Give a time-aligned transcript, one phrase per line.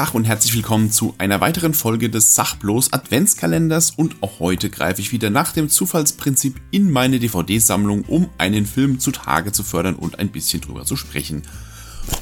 [0.00, 5.02] Tag und herzlich willkommen zu einer weiteren Folge des Sachblos Adventskalenders und auch heute greife
[5.02, 10.18] ich wieder nach dem Zufallsprinzip in meine DVD-Sammlung, um einen Film zutage zu fördern und
[10.18, 11.42] ein bisschen drüber zu sprechen.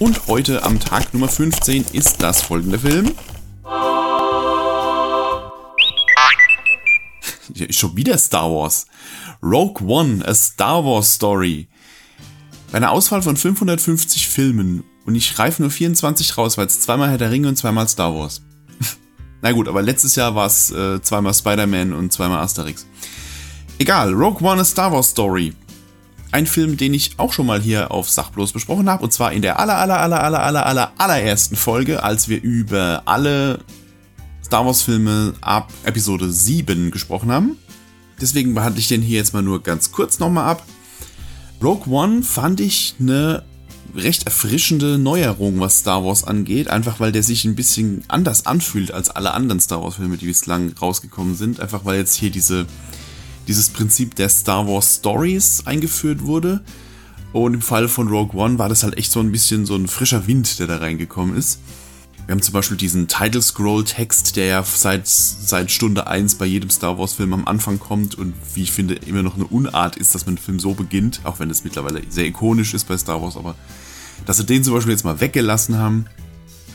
[0.00, 3.12] Und heute am Tag Nummer 15 ist das folgende Film.
[7.70, 8.86] Schon wieder Star Wars.
[9.40, 11.68] Rogue One, a Star Wars Story.
[12.72, 17.08] Bei einer Auswahl von 550 Filmen und ich greife nur 24 raus, weil es zweimal
[17.08, 18.42] Herr der Ringe und zweimal Star Wars.
[19.40, 22.84] Na gut, aber letztes Jahr war es äh, zweimal Spider-Man und zweimal Asterix.
[23.78, 25.54] Egal, Rogue One a Star Wars Story.
[26.30, 29.40] Ein Film, den ich auch schon mal hier auf Sachblos besprochen habe, und zwar in
[29.40, 33.60] der aller, aller, aller, aller, aller, aller, allerersten Folge, als wir über alle
[34.44, 37.56] Star Wars Filme ab Episode 7 gesprochen haben.
[38.20, 40.66] Deswegen behandle ich den hier jetzt mal nur ganz kurz nochmal ab.
[41.62, 43.47] Rogue One fand ich eine
[43.94, 48.92] recht erfrischende Neuerung, was Star Wars angeht, einfach weil der sich ein bisschen anders anfühlt
[48.92, 52.66] als alle anderen Star Wars Filme, die bislang rausgekommen sind, einfach weil jetzt hier diese,
[53.46, 56.60] dieses Prinzip der Star Wars Stories eingeführt wurde.
[57.32, 59.86] Und im Fall von Rogue One war das halt echt so ein bisschen so ein
[59.86, 61.60] frischer Wind, der da reingekommen ist.
[62.28, 66.44] Wir haben zum Beispiel diesen Title Scroll Text, der ja seit, seit Stunde 1 bei
[66.44, 69.96] jedem Star Wars Film am Anfang kommt und wie ich finde immer noch eine Unart
[69.96, 72.98] ist, dass man einen Film so beginnt, auch wenn es mittlerweile sehr ikonisch ist bei
[72.98, 73.54] Star Wars, aber
[74.26, 76.04] dass sie den zum Beispiel jetzt mal weggelassen haben.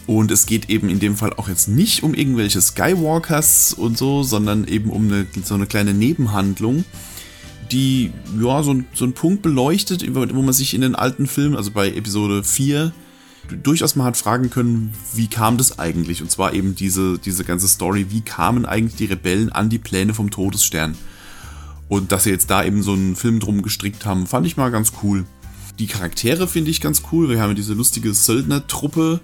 [0.07, 4.23] Und es geht eben in dem Fall auch jetzt nicht um irgendwelche Skywalkers und so,
[4.23, 6.83] sondern eben um eine, so eine kleine Nebenhandlung,
[7.71, 11.69] die ja so, so einen Punkt beleuchtet, wo man sich in den alten Filmen, also
[11.69, 12.91] bei Episode 4,
[13.63, 16.22] durchaus mal hat fragen können, wie kam das eigentlich?
[16.22, 20.13] Und zwar eben diese, diese ganze Story, wie kamen eigentlich die Rebellen an die Pläne
[20.13, 20.95] vom Todesstern?
[21.89, 24.72] Und dass sie jetzt da eben so einen Film drum gestrickt haben, fand ich mal
[24.72, 25.25] ganz cool.
[25.80, 27.30] Die Charaktere finde ich ganz cool.
[27.30, 29.19] Wir haben diese lustige Söldnertruppe,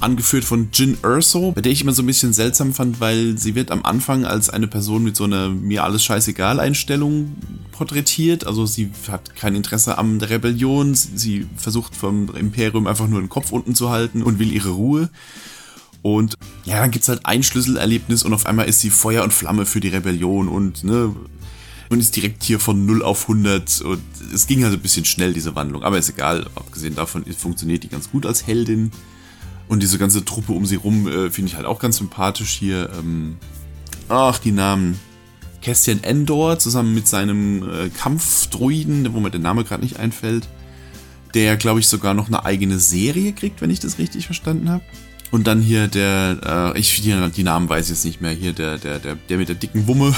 [0.00, 3.54] angeführt von Jin Urso, bei der ich immer so ein bisschen seltsam fand, weil sie
[3.54, 7.36] wird am Anfang als eine Person mit so einer mir alles scheißegal Einstellung
[7.82, 8.46] porträtiert.
[8.46, 13.28] Also sie hat kein Interesse an der Rebellion, sie versucht vom Imperium einfach nur den
[13.28, 15.10] Kopf unten zu halten und will ihre Ruhe.
[16.00, 16.34] Und
[16.64, 19.66] ja, dann gibt es halt ein Schlüsselerlebnis und auf einmal ist sie Feuer und Flamme
[19.66, 21.14] für die Rebellion und ne,
[21.90, 24.00] und ist direkt hier von 0 auf 100 und
[24.32, 25.82] es ging halt ein bisschen schnell, diese Wandlung.
[25.82, 28.92] Aber ist egal, abgesehen davon funktioniert die ganz gut als Heldin.
[29.68, 32.90] Und diese ganze Truppe um sie rum äh, finde ich halt auch ganz sympathisch hier.
[32.98, 33.36] Ähm,
[34.08, 34.98] ach, die Namen.
[35.62, 40.48] Castian Endor zusammen mit seinem äh, Kampfdruiden, wo mir der Name gerade nicht einfällt.
[41.34, 44.82] Der, glaube ich, sogar noch eine eigene Serie kriegt, wenn ich das richtig verstanden habe.
[45.30, 48.52] Und dann hier der, äh, ich die, die Namen weiß ich jetzt nicht mehr, hier
[48.52, 50.14] der, der, der, der mit der dicken Wumme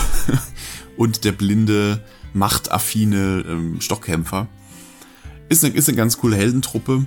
[0.97, 2.01] und der blinde,
[2.33, 4.49] machtaffine ähm, Stockkämpfer.
[5.49, 7.07] Ist eine, ist eine ganz coole Heldentruppe.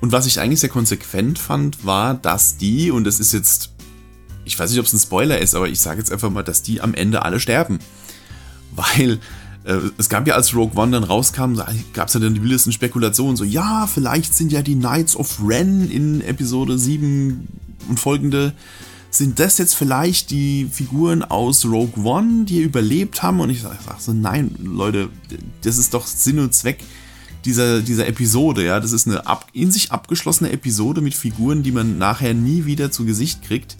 [0.00, 3.72] Und was ich eigentlich sehr konsequent fand, war, dass die, und das ist jetzt,
[4.44, 6.62] ich weiß nicht, ob es ein Spoiler ist, aber ich sage jetzt einfach mal, dass
[6.62, 7.78] die am Ende alle sterben.
[8.72, 9.18] Weil
[9.64, 11.54] äh, es gab ja, als Rogue One dann rauskam,
[11.92, 15.40] gab es ja dann die wildesten Spekulationen, so, ja, vielleicht sind ja die Knights of
[15.44, 17.48] Ren in Episode 7
[17.88, 18.52] und folgende,
[19.10, 23.40] sind das jetzt vielleicht die Figuren aus Rogue One, die überlebt haben?
[23.40, 25.08] Und ich sage so, nein, Leute,
[25.62, 26.84] das ist doch Sinn und Zweck
[27.44, 28.78] dieser, dieser Episode, ja.
[28.78, 32.92] Das ist eine ab, in sich abgeschlossene Episode mit Figuren, die man nachher nie wieder
[32.92, 33.76] zu Gesicht kriegt.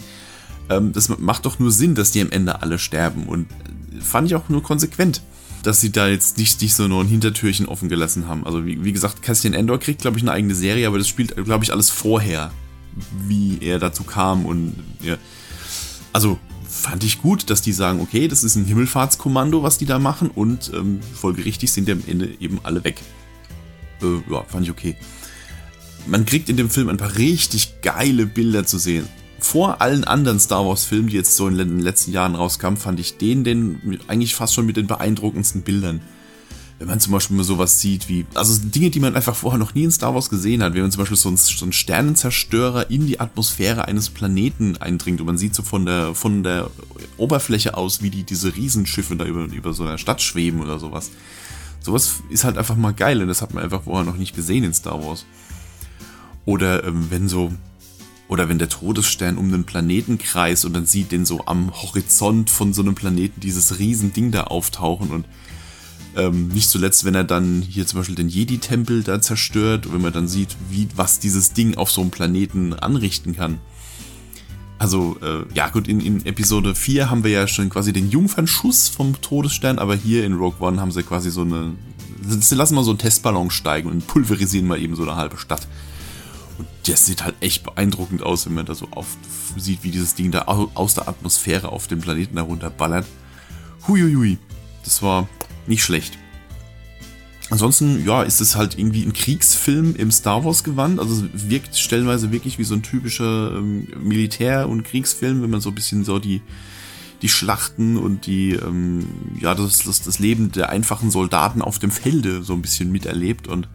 [0.70, 3.24] Ähm, das macht doch nur Sinn, dass die am Ende alle sterben.
[3.24, 3.46] Und
[4.00, 5.22] fand ich auch nur konsequent,
[5.62, 8.46] dass sie da jetzt nicht, nicht so nur ein Hintertürchen offen gelassen haben.
[8.46, 11.36] Also, wie, wie gesagt, Cassian Endor kriegt, glaube ich, eine eigene Serie, aber das spielt,
[11.44, 12.50] glaube ich, alles vorher,
[13.26, 15.16] wie er dazu kam und ja.
[16.12, 19.98] Also, fand ich gut, dass die sagen, okay, das ist ein Himmelfahrtskommando, was die da
[19.98, 23.00] machen und ähm, folgerichtig sind die am Ende eben alle weg
[24.02, 24.96] äh, ja, fand ich okay.
[26.06, 29.06] Man kriegt in dem Film ein paar richtig geile Bilder zu sehen.
[29.40, 33.00] Vor allen anderen Star Wars Filmen, die jetzt so in den letzten Jahren rauskamen, fand
[33.00, 36.00] ich den, den eigentlich fast schon mit den beeindruckendsten Bildern.
[36.78, 39.74] Wenn man zum Beispiel mal sowas sieht wie, also Dinge, die man einfach vorher noch
[39.74, 42.90] nie in Star Wars gesehen hat, wenn man zum Beispiel so einen, so einen Sternenzerstörer
[42.90, 46.70] in die Atmosphäre eines Planeten eindringt und man sieht so von der, von der
[47.18, 51.10] Oberfläche aus, wie die diese Riesenschiffe da über, über so einer Stadt schweben oder sowas.
[51.80, 54.64] Sowas ist halt einfach mal geil und das hat man einfach vorher noch nicht gesehen
[54.64, 55.26] in Star Wars.
[56.46, 57.52] Oder ähm, wenn so,
[58.30, 62.48] oder wenn der Todesstern um einen Planeten kreist und dann sieht den so am Horizont
[62.48, 65.26] von so einem Planeten dieses Riesending da auftauchen und
[66.16, 70.12] ähm, nicht zuletzt, wenn er dann hier zum Beispiel den Jedi-Tempel da zerstört, wenn man
[70.12, 73.58] dann sieht, wie, was dieses Ding auf so einem Planeten anrichten kann.
[74.78, 78.88] Also, äh, ja gut, in, in Episode 4 haben wir ja schon quasi den Jungfernschuss
[78.88, 81.74] vom Todesstern, aber hier in Rogue One haben sie quasi so eine.
[82.22, 85.66] Sie lassen mal so einen Testballon steigen und pulverisieren mal eben so eine halbe Stadt.
[86.60, 89.16] Und das sieht halt echt beeindruckend aus, wenn man da so oft
[89.56, 93.06] sieht, wie dieses Ding da aus der Atmosphäre auf den Planeten herunterballert.
[93.88, 94.36] Huiuiui.
[94.84, 95.26] Das war
[95.66, 96.18] nicht schlecht.
[97.48, 101.00] Ansonsten, ja, ist es halt irgendwie ein Kriegsfilm im Star Wars Gewand.
[101.00, 105.62] Also es wirkt stellenweise wirklich wie so ein typischer ähm, Militär- und Kriegsfilm, wenn man
[105.62, 106.42] so ein bisschen so die,
[107.22, 109.06] die Schlachten und die, ähm,
[109.40, 113.48] ja, das, das, das Leben der einfachen Soldaten auf dem Felde so ein bisschen miterlebt
[113.48, 113.66] und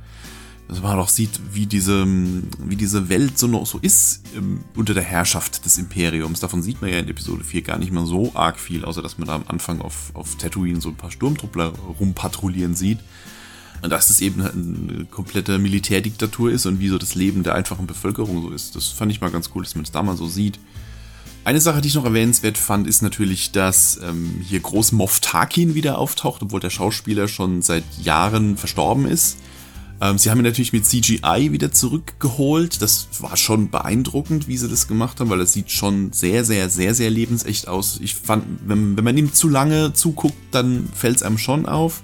[0.68, 4.94] dass man auch sieht, wie diese, wie diese Welt so noch so ist ähm, unter
[4.94, 6.40] der Herrschaft des Imperiums.
[6.40, 9.18] Davon sieht man ja in Episode 4 gar nicht mehr so arg viel, außer dass
[9.18, 13.00] man da am Anfang auf, auf Tatooine so ein paar Sturmtruppler rumpatrouillieren sieht.
[13.82, 17.86] Und dass es eben eine komplette Militärdiktatur ist und wie so das Leben der einfachen
[17.86, 18.76] Bevölkerung so ist.
[18.76, 20.58] Das fand ich mal ganz cool, dass man es da mal so sieht.
[21.44, 25.76] Eine Sache, die ich noch erwähnenswert fand, ist natürlich, dass ähm, hier Groß Moff Tarkin
[25.76, 29.38] wieder auftaucht, obwohl der Schauspieler schon seit Jahren verstorben ist.
[30.01, 32.81] Ähm, sie haben ihn natürlich mit CGI wieder zurückgeholt.
[32.81, 36.69] Das war schon beeindruckend, wie sie das gemacht haben, weil es sieht schon sehr, sehr,
[36.69, 38.00] sehr, sehr lebensecht aus.
[38.01, 42.01] Ich fand, wenn, wenn man ihm zu lange zuguckt, dann fällt es einem schon auf.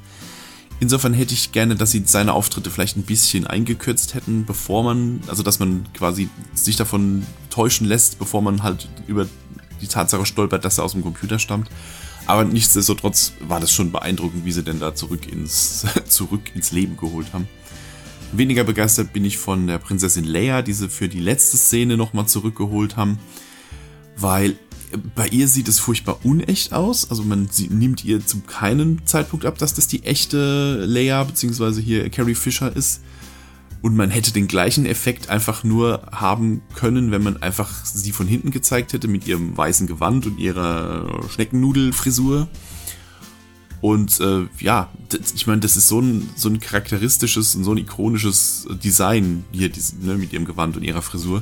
[0.79, 5.19] Insofern hätte ich gerne, dass sie seine Auftritte vielleicht ein bisschen eingekürzt hätten, bevor man,
[5.27, 9.27] also dass man quasi sich davon täuschen lässt, bevor man halt über
[9.79, 11.69] die Tatsache stolpert, dass er aus dem Computer stammt.
[12.25, 16.97] Aber nichtsdestotrotz war das schon beeindruckend, wie sie denn da zurück ins, zurück ins Leben
[16.97, 17.47] geholt haben.
[18.33, 22.28] Weniger begeistert bin ich von der Prinzessin Leia, die sie für die letzte Szene nochmal
[22.28, 23.19] zurückgeholt haben,
[24.16, 24.56] weil
[25.16, 27.10] bei ihr sieht es furchtbar unecht aus.
[27.10, 31.81] Also man nimmt ihr zu keinem Zeitpunkt ab, dass das die echte Leia bzw.
[31.81, 33.01] hier Carrie Fisher ist.
[33.81, 38.27] Und man hätte den gleichen Effekt einfach nur haben können, wenn man einfach sie von
[38.27, 42.48] hinten gezeigt hätte mit ihrem weißen Gewand und ihrer Schneckennudelfrisur.
[43.81, 44.89] Und äh, ja,
[45.36, 49.69] ich meine, das ist so ein, so ein charakteristisches und so ein ikonisches Design hier
[49.69, 51.42] dieses, ne, mit ihrem Gewand und ihrer Frisur.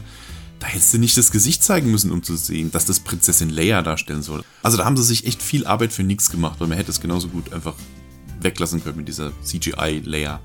[0.59, 3.81] Da hättest du nicht das Gesicht zeigen müssen, um zu sehen, dass das Prinzessin Leia
[3.81, 4.43] darstellen soll.
[4.63, 7.01] Also da haben sie sich echt viel Arbeit für nichts gemacht, weil man hätte es
[7.01, 7.75] genauso gut einfach
[8.41, 10.39] weglassen können mit dieser CGI-Leia.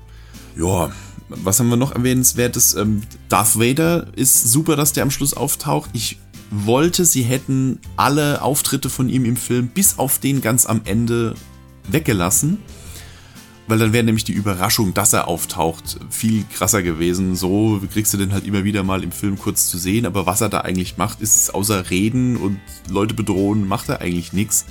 [0.57, 0.91] Ja,
[1.29, 2.75] was haben wir noch erwähnenswertes?
[2.75, 5.89] Ähm, Darth Vader ist super, dass der am Schluss auftaucht.
[5.93, 6.19] Ich
[6.51, 11.35] wollte, sie hätten alle Auftritte von ihm im Film bis auf den ganz am Ende
[11.87, 12.59] weggelassen.
[13.67, 17.35] Weil dann wäre nämlich die Überraschung, dass er auftaucht, viel krasser gewesen.
[17.35, 20.05] So kriegst du den halt immer wieder mal im Film kurz zu sehen.
[20.05, 22.59] Aber was er da eigentlich macht, ist außer reden und
[22.89, 24.65] Leute bedrohen, macht er eigentlich nichts.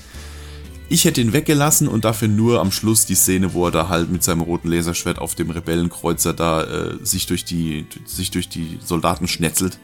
[0.89, 4.13] Ich hätte ihn weggelassen und dafür nur am Schluss die Szene, wo er da halt
[4.13, 8.79] mit seinem roten Laserschwert auf dem Rebellenkreuzer da äh, sich, durch die, sich durch die
[8.85, 9.79] Soldaten schnetzelt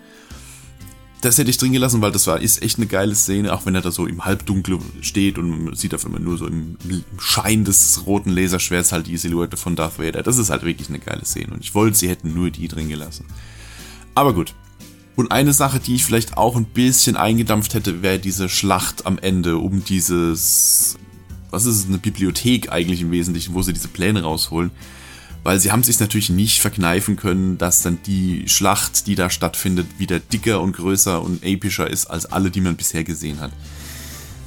[1.21, 3.75] das hätte ich drin gelassen, weil das war, ist echt eine geile Szene, auch wenn
[3.75, 7.05] er da so im Halbdunkel steht und man sieht auf einmal nur so im, im
[7.19, 10.23] Schein des roten Laserschwerts halt die Silhouette von Darth Vader.
[10.23, 12.89] Das ist halt wirklich eine geile Szene und ich wollte, sie hätten nur die drin
[12.89, 13.27] gelassen.
[14.15, 14.55] Aber gut.
[15.17, 19.19] Und eine Sache, die ich vielleicht auch ein bisschen eingedampft hätte, wäre diese Schlacht am
[19.19, 20.97] Ende um dieses,
[21.51, 24.71] was ist es, eine Bibliothek eigentlich im Wesentlichen, wo sie diese Pläne rausholen
[25.43, 29.87] weil sie haben sich natürlich nicht verkneifen können, dass dann die Schlacht, die da stattfindet,
[29.99, 33.53] wieder dicker und größer und epischer ist als alle, die man bisher gesehen hat.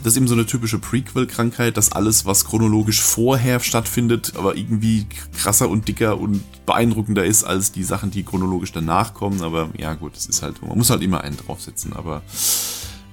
[0.04, 5.06] Das ist eben so eine typische Prequel-Krankheit, dass alles, was chronologisch vorher stattfindet, aber irgendwie
[5.38, 9.42] krasser und dicker und beeindruckender ist als die Sachen, die chronologisch danach kommen.
[9.42, 12.22] Aber ja, gut, es ist halt, man muss halt immer einen draufsetzen, aber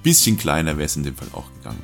[0.03, 1.81] bisschen kleiner wäre es in dem Fall auch gegangen.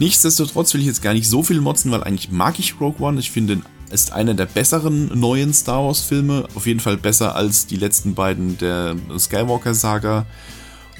[0.00, 3.20] Nichtsdestotrotz will ich jetzt gar nicht so viel motzen, weil eigentlich mag ich Rogue One.
[3.20, 6.46] Ich finde ist einer der besseren neuen Star Wars Filme.
[6.54, 10.26] Auf jeden Fall besser als die letzten beiden der Skywalker Saga.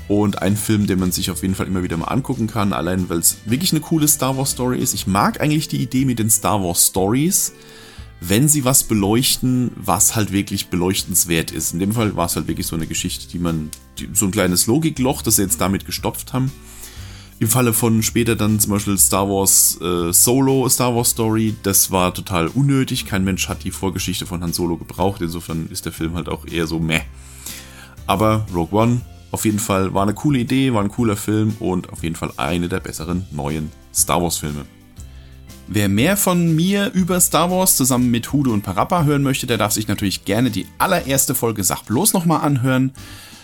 [0.09, 3.11] Und ein Film, den man sich auf jeden Fall immer wieder mal angucken kann, allein
[3.11, 4.95] weil es wirklich eine coole Star Wars Story ist.
[4.95, 7.53] Ich mag eigentlich die Idee mit den Star Wars Stories,
[8.21, 11.75] wenn sie was beleuchten, was halt wirklich beleuchtenswert ist.
[11.75, 14.31] In dem Fall war es halt wirklich so eine Geschichte, die man, die, so ein
[14.31, 16.51] kleines Logikloch, das sie jetzt damit gestopft haben.
[17.41, 21.93] Im Falle von später dann zum Beispiel Star Wars äh, Solo, Star Wars Story, das
[21.93, 23.07] war total unnötig.
[23.07, 25.23] Kein Mensch hat die Vorgeschichte von Han Solo gebraucht.
[25.23, 27.01] Insofern ist der Film halt auch eher so meh.
[28.09, 31.93] Aber Rogue One auf jeden Fall war eine coole Idee, war ein cooler Film und
[31.93, 34.65] auf jeden Fall eine der besseren neuen Star Wars Filme.
[35.69, 39.59] Wer mehr von mir über Star Wars zusammen mit Hudo und Parappa hören möchte, der
[39.59, 42.93] darf sich natürlich gerne die allererste Folge Sach bloß nochmal anhören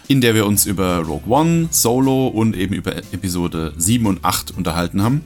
[0.09, 4.57] in der wir uns über Rogue One, Solo und eben über Episode 7 und 8
[4.57, 5.23] unterhalten haben.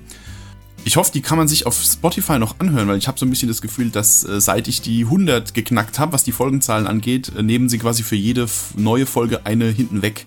[0.84, 3.30] Ich hoffe, die kann man sich auf Spotify noch anhören, weil ich habe so ein
[3.30, 7.32] bisschen das Gefühl, dass äh, seit ich die 100 geknackt habe, was die Folgenzahlen angeht,
[7.36, 10.24] äh, nehmen sie quasi für jede neue Folge eine hinten weg.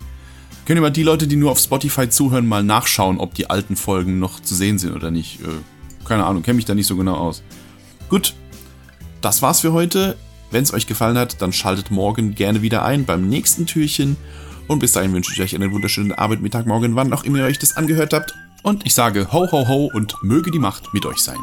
[0.66, 4.20] Können mal die Leute, die nur auf Spotify zuhören, mal nachschauen, ob die alten Folgen
[4.20, 5.42] noch zu sehen sind oder nicht.
[5.42, 7.42] Äh, keine Ahnung, kenne mich da nicht so genau aus.
[8.10, 8.36] Gut,
[9.22, 10.18] das war's für heute.
[10.52, 14.18] Wenn es euch gefallen hat, dann schaltet morgen gerne wieder ein beim nächsten Türchen.
[14.68, 17.60] Und bis dahin wünsche ich euch einen wunderschönen Abend, Morgen, wann auch immer ihr euch
[17.60, 18.34] das angehört habt.
[18.62, 21.40] Und ich sage ho ho ho und möge die Macht mit euch sein.